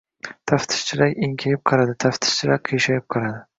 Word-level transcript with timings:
Taftishchilar 0.51 1.13
enkayib 1.27 1.63
qaradi. 1.73 1.97
Taftishchilar 2.07 2.65
qiyshayib 2.73 3.09
qaradi. 3.17 3.39